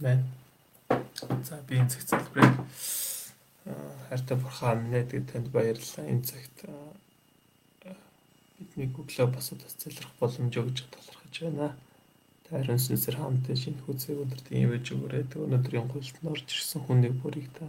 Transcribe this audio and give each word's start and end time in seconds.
байна. 0.00 0.24
За 1.44 1.60
би 1.68 1.76
энэ 1.76 1.90
цагт 1.90 2.08
залбирая. 2.08 2.54
Хайртай 4.08 4.36
бурхан 4.38 4.82
минь 4.82 5.02
гэдэг 5.02 5.26
танд 5.30 5.48
баярлалаа. 5.52 6.06
Энэ 6.08 6.24
цагт 6.24 6.64
бидний 8.58 8.88
өглөө 8.90 9.28
бас 9.34 9.52
залрах 9.52 10.12
боломж 10.20 10.54
өгж 10.56 10.86
талархаж 10.90 11.34
байна. 11.42 11.76
Тайран 12.48 12.80
сүнсээр 12.80 13.20
хамтдаа 13.20 13.56
шинэ 13.60 13.84
хүзээ 13.84 14.16
өдөртийн 14.24 14.64
ивэж 14.64 14.86
өгөөрэй. 14.96 15.24
Өнөөдрийн 15.36 15.86
гуйлд 15.92 16.16
нь 16.24 16.30
орж 16.32 16.48
ирсэн 16.48 16.80
хүнийг 16.88 17.14
бүрийг 17.20 17.52
та 17.52 17.68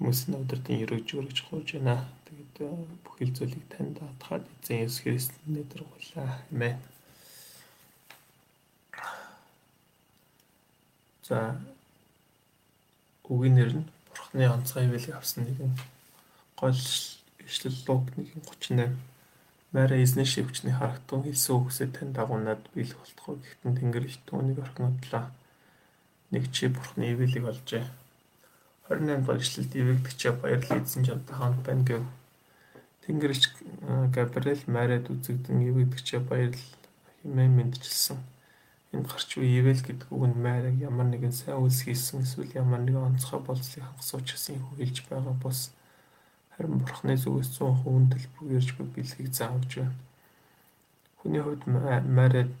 хүмүүсийн 0.00 0.40
өдөртийн 0.40 0.82
өрөөж 0.88 1.08
өргөж 1.20 1.38
хурж 1.44 1.68
байна. 1.76 2.08
Тэгээд 2.24 2.56
бүхэл 3.04 3.36
зүйлийг 3.36 3.64
танд 3.68 4.00
даатгаад 4.00 4.44
эзэн 4.64 4.88
Есүс 4.88 5.04
Христосийн 5.04 5.52
нэрээр 5.52 5.84
гуйлаа. 5.84 6.40
Амен. 6.48 6.80
За 11.26 11.58
үгийн 13.26 13.54
нэр 13.58 13.70
нь 13.74 13.88
Бурхны 14.14 14.46
онцгой 14.46 14.86
хөвөлийг 14.86 15.18
авсан 15.18 15.42
нэгэн 15.42 15.74
гол 16.54 16.78
ишлэл 17.42 17.78
Лук 17.86 18.14
1:38 18.14 18.94
Мара 19.74 19.96
эзний 19.98 20.24
шивчний 20.24 20.74
харагтун 20.76 21.26
хэлсэн 21.26 21.54
үгсээ 21.58 21.88
тань 21.90 22.14
дагуунад 22.14 22.62
биелэх 22.70 23.02
болтгоо 23.02 23.34
гэхдээ 23.42 23.74
тэнгэр 23.74 24.04
ич 24.06 24.16
түүнийг 24.22 24.62
орхинодлаа. 24.62 25.34
Нэг 26.30 26.44
чи 26.54 26.70
Бурхны 26.70 27.10
хөвөлийг 27.10 27.44
олжээ. 27.50 27.84
28 28.86 29.26
дугаар 29.26 29.42
ишлэлд 29.42 29.72
ивэгдэгчээ 29.74 30.32
баярлал 30.38 30.78
эзэн 30.78 31.02
жамтай 31.10 31.36
хамт 31.36 31.60
байна 31.66 31.82
гэв. 31.82 32.02
Тэнгэр 33.02 33.34
ич 33.34 33.44
Габриэл 34.14 34.62
Марад 34.70 35.10
үзэгдэн 35.10 35.58
ивэгдэгчээ 35.74 36.20
баярлал 36.22 36.70
хэмээн 37.26 37.52
мэдчилсэн 37.58 38.18
Энд 38.96 39.12
гарч 39.12 39.36
буй 39.36 39.52
ивэл 39.60 39.82
гэдэг 39.84 40.08
үг 40.08 40.24
нь 40.32 40.40
майраг 40.40 40.80
ямар 40.80 41.12
нэгэн 41.12 41.36
сайн 41.36 41.60
үйлс 41.60 41.84
хийсэн 41.84 42.24
эсвэл 42.24 42.56
ямар 42.56 42.80
нэгэн 42.80 43.12
онцгой 43.12 43.44
болцлыг 43.44 43.84
хангас 43.84 44.16
учраас 44.16 44.48
үг 44.56 44.80
хэлж 44.80 45.04
байгаа 45.04 45.36
бос 45.36 45.76
харин 46.56 46.80
бурхны 46.80 47.12
зүгээс 47.20 47.60
100% 47.60 47.84
үн 47.84 48.08
төлбөр 48.08 48.56
ярьж 48.56 48.70
буй 48.80 48.88
бэлгийг 48.88 49.28
заавж 49.36 49.70
байна. 49.76 50.00
Хүний 51.20 51.44
хувьд 51.44 51.68
майрад 51.68 52.52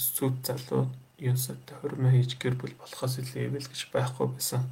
сүд 0.00 0.40
залуу 0.48 0.88
юусатай 1.20 1.76
хормоо 1.76 2.08
хийж 2.08 2.40
гэр 2.40 2.56
бүл 2.56 2.72
болохоос 2.80 3.20
илүү 3.20 3.52
ивэл 3.52 3.68
гэж 3.68 3.92
байхгүй 3.92 4.26
байсан. 4.32 4.64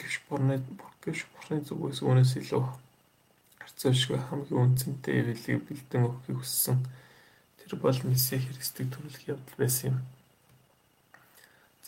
Гэвч 0.00 0.24
бурны 0.24 0.64
гэвч 1.04 1.28
бурхны 1.28 1.60
зүгээс 1.60 2.00
үүнээс 2.00 2.32
илүү 2.40 2.64
харьцуулшгүй 3.60 4.18
хамгийн 4.24 4.62
үнцэнтэй 4.64 5.20
ивэлийг 5.20 5.68
бэлдэн 5.68 6.08
өгөхийг 6.08 6.40
хүссэн 6.40 6.80
Тэр 7.64 7.80
бол 7.80 7.98
Месси 8.04 8.36
Христийг 8.36 8.92
төрөлх 8.92 9.24
явдал 9.24 9.56
байсан 9.56 9.96
юм. 9.96 9.98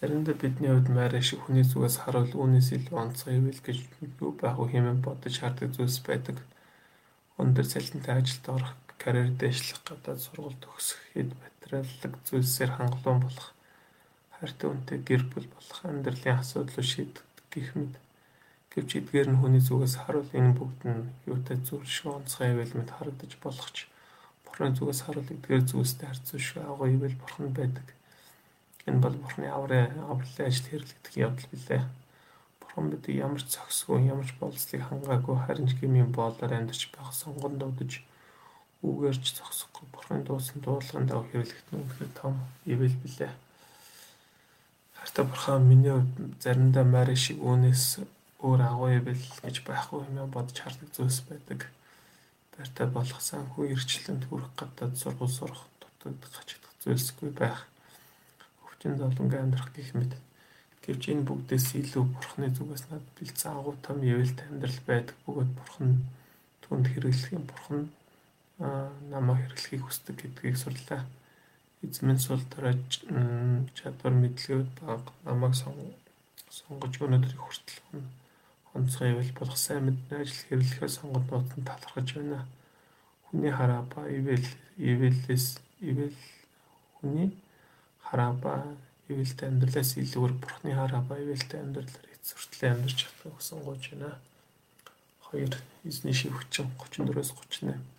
Заримдаа 0.00 0.32
бидний 0.32 0.72
хувьд 0.72 0.88
майраа 0.88 1.20
шиг 1.20 1.44
хүний 1.44 1.68
зүгээс 1.68 2.00
харуул 2.00 2.32
үүнээс 2.32 2.68
илүү 2.76 2.96
онцгой 2.96 3.36
ивэл 3.36 3.60
гэж 3.60 3.78
юу 4.24 4.32
байх 4.32 4.56
вэ 4.56 4.72
хэмээн 4.72 5.04
бодож 5.04 5.36
хардаг 5.36 5.76
зүйлс 5.76 6.00
байдаг. 6.00 6.36
Өндөр 7.40 7.64
цалинтай 7.68 8.20
ажилд 8.20 8.46
орох, 8.48 8.72
карьер 9.00 9.32
дэвшлэх 9.36 9.80
гадаад 9.84 10.20
сургалт 10.20 10.60
төгсөх, 10.64 11.00
хэд 11.12 11.32
материаллык 11.36 12.14
зүйлсээр 12.24 12.70
хангалуун 12.76 13.20
болох, 13.24 13.48
хайртай 14.36 14.68
үнтэй 14.72 14.98
гэр 15.04 15.22
бүл 15.32 15.48
болох, 15.48 15.80
амьдралын 15.84 16.40
асуудлыг 16.40 16.84
шийдэх 16.84 17.24
гэх 17.52 17.72
мэт. 17.76 17.96
Гэвч 18.72 18.90
эдгээр 19.00 19.28
нь 19.32 19.40
хүний 19.40 19.64
зүгээс 19.64 19.96
харуул 20.04 20.28
энэ 20.32 20.56
бүгд 20.56 20.80
нь 20.88 21.08
юутай 21.24 21.56
зүйл 21.60 21.88
шиг 21.88 22.12
онцгой 22.12 22.52
ивэл 22.52 22.76
мэд 22.76 22.92
харагдаж 22.92 23.32
болох 23.40 23.68
ч 23.72 23.88
Бурхны 24.56 24.72
зүгээс 24.72 25.04
харуул 25.04 25.28
эдгээр 25.36 25.68
зүйлстэй 25.68 26.08
харьцуулшгүй 26.08 26.64
агуу 26.64 26.88
ивэл 26.88 27.20
бурхан 27.20 27.52
байдаг. 27.52 27.84
Энэ 28.88 29.04
бол 29.04 29.12
бурхны 29.20 29.52
аврын 29.52 30.00
авралын 30.00 30.48
ажил 30.48 30.64
хэрэглэгдэх 30.72 31.12
явдал 31.20 31.48
билээ. 31.52 31.84
Бурхан 32.64 32.88
бид 32.88 33.04
ямар 33.12 33.44
ч 33.44 33.52
зохисгүй, 33.52 34.08
ямар 34.08 34.24
ч 34.24 34.32
болцлыг 34.40 34.80
хангаагүй 34.80 35.36
харин 35.44 35.68
ч 35.68 35.76
гмийн 35.76 36.08
боолоор 36.08 36.56
амьдарч 36.56 36.88
байх 36.88 37.12
сонгонд 37.12 37.60
дуудаж 37.60 38.00
үгээрч 38.80 39.36
зогсохгүй 39.36 39.84
бурхны 39.92 40.24
дуусан 40.24 40.64
дуулан 40.64 41.04
дав 41.04 41.28
хэрэглэгдэх 41.28 41.76
нь 41.76 41.80
үнэхээр 41.84 42.12
том 42.16 42.40
ивэл 42.64 42.96
билээ. 43.04 43.36
Харта 44.96 45.20
бурхан 45.28 45.68
миний 45.68 46.00
заримдаа 46.40 46.84
мари 46.88 47.12
шиг 47.12 47.44
үүнээс 47.44 48.00
өөр 48.40 48.60
агуу 48.64 48.88
ивэл 48.88 49.20
гэж 49.44 49.68
байхгүй 49.68 50.08
юм 50.16 50.32
бодож 50.32 50.56
хардаг 50.64 50.88
зүйлс 50.96 51.28
байдаг 51.28 51.68
байртай 52.56 52.86
болох 52.88 53.20
санхүү 53.20 53.76
эрчлэнд 53.76 54.24
хүрэх 54.26 54.50
гадаад 54.56 54.96
сургууль 54.96 55.36
сурах 55.38 55.62
дутагдах 55.80 56.32
хачигдах 56.32 56.72
зүйлсгүй 56.80 57.30
байх. 57.30 57.68
Өвчин 58.64 58.96
зовлонгийн 58.96 59.44
амьдрах 59.52 59.70
гэх 59.76 59.92
мэт. 59.94 60.16
Гэвч 60.82 61.12
энэ 61.12 61.26
бүгдээс 61.28 61.76
илүү 61.76 62.04
бурхны 62.08 62.48
зүгээс 62.54 62.84
над 62.88 63.04
бэлдсэн 63.18 63.52
агуу 63.52 63.74
том 63.84 64.00
ивэлт 64.00 64.38
амьдрал 64.48 64.80
байдаг 64.86 65.16
бөгөөд 65.26 65.50
бурхан 65.58 65.90
түнд 66.62 66.86
хэрэглэхийн 66.88 67.44
бурхан 67.44 67.80
намаа 69.12 69.36
хэрэглэхийг 69.36 69.82
хүсдэг 69.84 70.16
гэдгийг 70.16 70.56
сурлаа. 70.56 71.02
Эзэмэн 71.84 72.18
сул 72.22 72.40
дарааж 72.54 73.04
чадвар 73.76 74.14
мэдлэгүүд 74.16 74.70
баг 74.80 75.04
намайг 75.26 75.54
сонгож 75.58 76.94
өнөөдрийг 77.04 77.42
хүртэл 77.42 77.82
онцгой 78.76 79.10
ивэл 79.12 79.32
болох 79.38 79.58
сайн 79.58 79.88
мэднэ 79.88 80.20
ажил 80.20 80.42
хэрэглэхээ 80.48 80.90
сонгоод 80.92 81.26
нууцнд 81.30 81.64
талархаж 81.66 82.08
байна. 82.14 82.46
Хүний 83.26 83.52
хараа 83.52 83.82
ба 83.92 84.00
ивэл 84.18 84.48
ивэлээс 84.76 85.46
ивэл 85.80 86.18
хүний 87.00 87.32
хараа 88.04 88.32
ба 88.36 88.52
ивэлтэй 89.08 89.48
амьдралаас 89.48 89.96
илүүр 89.96 90.32
бурхны 90.36 90.70
хараа 90.76 91.02
ба 91.08 91.14
ивэлтэй 91.16 91.60
амьдралаар 91.60 92.06
эцвэртлэн 92.14 92.72
амьдарч 92.74 92.98
чадах 93.02 93.40
сонгож 93.40 93.82
байна. 93.90 94.18
2 95.32 95.56
эзний 95.88 96.14
шивгчин 96.14 96.70
34-өөс 96.78 97.30
38 97.34 97.96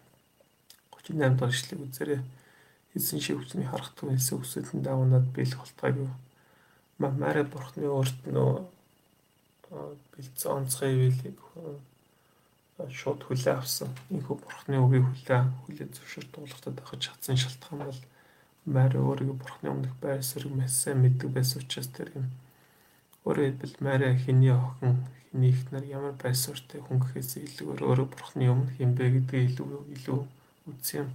38 1.07 1.37
дахь 1.39 1.55
ишлэг 1.55 1.79
үзээрэй. 1.81 2.21
Эзэн 2.95 3.19
шивгчний 3.19 3.67
харах 3.67 3.91
туг 3.95 4.11
хэлсэн 4.11 4.41
үсэдэн 4.41 4.81
давнаад 4.81 5.27
биелэх 5.35 5.59
болтойг 5.59 5.95
юу. 6.07 6.13
Мамаарэ 6.97 7.43
бурхны 7.43 7.87
өөрт 7.87 8.27
нөө 8.27 8.65
бэлдсэн 9.69 10.51
онцгой 10.51 10.91
ивэлийг 10.95 11.37
шууд 12.77 13.21
хүлээ 13.25 13.55
авсан. 13.57 13.89
Энэхүү 14.13 14.37
бурхны 14.37 14.77
үгийг 14.77 15.05
хүлээ 15.09 15.41
хүлээ 15.65 15.87
зөвшөөр 15.97 16.27
дуулахтаа 16.29 16.73
дагаж 16.77 17.01
чадсан 17.01 17.37
шалтгаан 17.37 17.89
бол 17.89 18.01
Мари 18.67 18.99
өөрийгөө 18.99 19.37
бурхны 19.39 19.67
өмнөх 19.71 19.95
байр 20.03 20.21
суурь 20.21 20.51
мэссэн 20.51 20.99
мэддэг 20.99 21.31
байсан 21.31 21.63
учраас 21.63 21.87
тэр 21.87 22.11
юм. 22.19 22.27
Өөрөөр 23.25 23.47
хэлбэл 23.47 23.75
Мари 23.79 24.11
хэний 24.19 24.51
охин 24.51 25.07
хэний 25.31 25.51
ихнэр 25.55 25.85
ямар 25.87 26.15
байр 26.19 26.35
суурьтай 26.35 26.83
хүн 26.83 26.99
гэхээс 26.99 27.31
илүүгээр 27.47 27.81
өөрөө 27.87 28.07
бурхны 28.11 28.45
өмнө 28.51 28.75
хинбэ 28.75 29.23
гэдгийг 29.23 29.55
илүү 29.55 29.81
илүү 29.95 30.19
үзсэн 30.67 31.07
юм. 31.07 31.09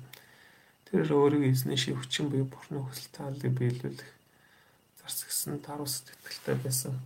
Тэр 0.88 1.12
өөрийгөө 1.12 1.52
эзний 1.52 1.76
шивчин 1.76 2.32
буюу 2.32 2.48
бурхны 2.48 2.80
хүсэл 2.80 3.12
тааллыг 3.12 3.52
биелүүлэх 3.52 4.10
зарцгсан 5.04 5.60
даруй 5.60 5.88
сэтгэлтэй 5.88 6.56
байсан. 6.56 6.96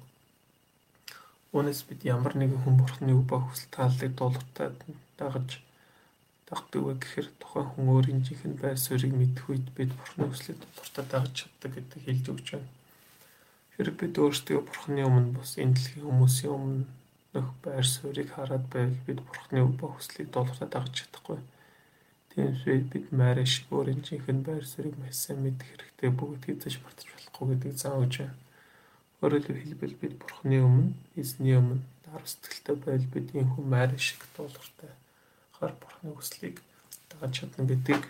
Үүнээс 1.57 1.89
бид 1.89 2.05
ямар 2.05 2.37
нэгэн 2.37 2.61
хүн 2.69 2.77
бурхны 2.77 3.17
үг 3.17 3.25
ба 3.33 3.41
хүсэл 3.41 3.73
тааллыг 3.73 4.13
дуулууртай 4.13 4.69
дагаж 5.17 5.65
дагдаг 6.49 6.83
вэ 6.85 6.95
гэхээр 7.01 7.29
тухайн 7.41 7.69
хүн 7.73 7.87
өөрийн 7.97 8.21
жинхэнэ 8.29 8.61
байр 8.61 8.77
суурийг 8.77 9.17
мэдэх 9.17 9.45
үед 9.49 9.67
бид 9.73 9.91
бурхны 9.97 10.29
хүслийг 10.29 10.61
дуулууртай 10.61 11.05
дагаж 11.09 11.33
чаддаг 11.33 11.71
гэдэг 11.73 12.01
хэлж 12.05 12.25
өгч 12.29 12.47
байна. 12.53 12.71
Хэрэг 13.73 13.97
бид 13.97 14.15
өөрсдөө 14.21 14.59
бурхны 14.69 15.03
өмнө 15.09 15.33
бус 15.33 15.53
энэ 15.57 15.75
дэлхийн 15.81 16.05
хүмүүсийн 16.05 16.53
өмнөх 16.53 17.49
байр 17.65 17.87
суурийг 17.89 18.29
хараад 18.37 18.65
байвал 18.69 19.01
бид 19.09 19.21
бурхны 19.25 19.59
үг 19.65 19.75
ба 19.81 19.87
хүслийг 19.97 20.29
дуулууртай 20.29 20.69
дагаж 20.69 20.93
чадахгүй. 20.93 21.41
Тиймээс 22.37 22.85
бид 22.93 23.07
майраа 23.17 23.49
шиг 23.49 23.73
өөрийн 23.73 24.05
жинхэнэ 24.05 24.45
байр 24.45 24.65
суурийг 24.69 24.97
маш 25.01 25.17
сайн 25.25 25.41
мэдэх 25.41 25.73
хэрэгтэй 25.73 26.11
бүгд 26.13 26.43
хийж 26.45 26.85
мартаж 26.85 27.09
болохгүй 27.17 27.47
гэдгийг 27.49 27.77
зааж 27.81 28.13
байна. 28.21 28.46
Өөрөөр 29.25 29.49
хэлбэл 29.49 29.97
бид 29.97 30.15
Бурхны 30.21 30.61
өмнө, 30.61 30.93
эзний 31.17 31.57
өмнө 31.57 31.81
даруй 32.05 32.29
сэтгэлтэй 32.29 32.77
байл 32.85 33.07
бид 33.09 33.33
энэ 33.33 33.49
хүн 33.49 33.67
майр 33.73 33.97
шиг 33.97 34.21
дуулууртай 34.37 34.93
хар 35.57 35.73
Бурхны 35.81 36.13
хүслийг 36.13 36.61
дагаж 37.09 37.33
чадна 37.33 37.65
гэдгийг 37.65 38.05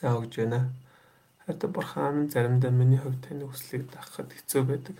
зааж 0.00 0.32
байна. 0.36 0.72
Хайртай 1.44 1.70
Бурхан 1.70 2.28
заримдаа 2.32 2.72
миний 2.72 2.96
хувьд 2.96 3.20
таны 3.20 3.44
хүслийг 3.44 3.84
дагахад 3.92 4.32
хэцүү 4.32 4.62
байдаг. 4.64 4.96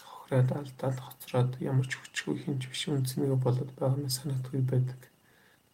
Хохироод 0.00 0.50
алдаад 0.56 0.98
хоцроод 1.04 1.52
ямар 1.60 1.84
ч 1.84 2.00
хүчгүй 2.00 2.40
хинч 2.40 2.64
биш 2.64 2.88
үнцнийг 2.88 3.36
болоод 3.44 3.70
байгаа 3.76 4.00
нь 4.00 4.08
санагдгүй 4.08 4.64
байдаг. 4.64 5.00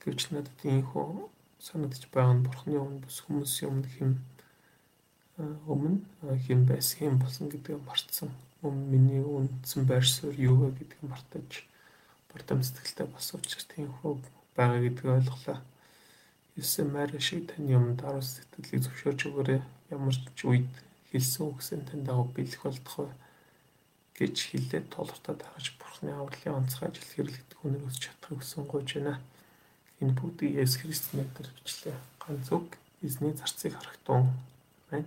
Гэвч 0.03 0.35
надад 0.35 0.59
энэ 0.67 0.83
хүн 0.91 1.31
санагдаж 1.63 2.05
байгаа 2.11 2.35
нь 2.35 2.45
Бурхны 2.47 2.77
өмнө 2.83 3.03
бус 3.07 3.23
хүмүүсийн 3.23 3.71
өмнө 3.71 3.91
хэм 3.95 4.11
өмнө 5.37 6.01
хэн 6.47 6.65
байсан 6.65 6.97
хэн 6.99 7.19
болсон 7.21 7.53
гэдгийг 7.53 7.85
мартсан. 7.85 8.31
Өмнө 8.65 8.89
миний 8.89 9.21
үндсэн 9.21 9.85
байр 9.85 10.07
суурь 10.09 10.41
юу 10.41 10.57
вэ 10.57 10.69
гэдгийг 10.81 11.05
мартаж 11.05 11.69
бардам 12.33 12.65
сэтгэлтэй 12.65 13.07
болсон 13.07 13.41
учраас 13.45 13.69
тийм 13.69 13.93
хөө 14.01 14.17
байгаа 14.57 14.81
гэдгийг 14.81 15.13
ойлголоо. 15.13 15.61
Есүс 16.57 16.89
Мари 16.89 17.21
шиг 17.21 17.53
таны 17.53 17.77
өмнө 17.77 18.01
даруй 18.01 18.25
сэтгэлийг 18.25 18.81
зөвшөөрч 18.81 19.21
өгөөрэй. 19.29 19.61
Ямар 19.93 20.17
ч 20.17 20.41
үед 20.49 20.73
хэлсэн 21.13 21.45
үгсээ 21.53 21.85
тань 21.85 22.09
дагуу 22.09 22.33
бэлэх 22.33 22.65
болтугай 22.65 23.13
гэж 24.17 24.37
хэлээд 24.57 24.89
толгортод 24.89 25.45
харж 25.45 25.77
Бурхны 25.77 26.17
авралын 26.17 26.65
онцгой 26.65 26.89
ажил 26.89 27.13
хэрэглэгдэх 27.13 27.61
үнээр 27.61 27.85
өсч 27.85 28.09
чадахыг 28.09 28.41
хүсэн 28.41 28.65
гуйж 28.65 28.89
байна. 28.97 29.21
Энэ 30.01 30.17
бүгдийг 30.17 30.65
Есүс 30.65 30.81
Христос 30.81 31.13
нэрээр 31.13 31.53
бичлээ. 31.61 31.97
Ганц 32.25 32.49
үг 32.57 32.81
эзний 33.05 33.37
зарцыг 33.37 33.77
харахтун. 33.77 34.33
Амен. 34.89 35.05